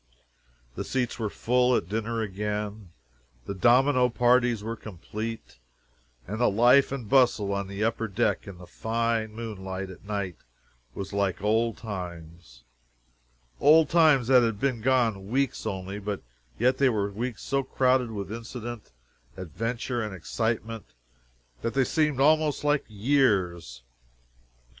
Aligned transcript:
The 0.73 0.83
seats 0.83 1.19
were 1.19 1.29
full 1.29 1.75
at 1.75 1.87
dinner 1.87 2.21
again, 2.23 2.89
the 3.45 3.53
domino 3.53 4.09
parties 4.09 4.63
were 4.63 4.75
complete, 4.75 5.59
and 6.27 6.39
the 6.39 6.49
life 6.49 6.91
and 6.91 7.07
bustle 7.07 7.53
on 7.53 7.67
the 7.67 7.83
upper 7.83 8.07
deck 8.07 8.47
in 8.47 8.57
the 8.57 8.65
fine 8.65 9.31
moonlight 9.31 9.91
at 9.91 10.03
night 10.03 10.37
was 10.95 11.13
like 11.13 11.43
old 11.43 11.77
times 11.77 12.63
old 13.59 13.89
times 13.89 14.25
that 14.29 14.41
had 14.41 14.59
been 14.59 14.81
gone 14.81 15.27
weeks 15.29 15.67
only, 15.67 15.99
but 15.99 16.23
yet 16.57 16.79
they 16.79 16.89
were 16.89 17.11
weeks 17.11 17.43
so 17.43 17.61
crowded 17.61 18.09
with 18.09 18.33
incident, 18.33 18.91
adventure 19.37 20.01
and 20.01 20.15
excitement, 20.15 20.95
that 21.61 21.75
they 21.75 21.83
seemed 21.83 22.19
almost 22.19 22.63
like 22.63 22.85
years. 22.87 23.83